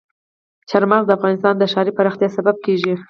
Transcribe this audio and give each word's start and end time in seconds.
چار 0.69 0.83
مغز 0.91 1.05
د 1.07 1.11
افغانستان 1.17 1.53
د 1.57 1.63
ښاري 1.73 1.91
پراختیا 1.97 2.29
سبب 2.37 2.55
کېږي. 2.65 2.93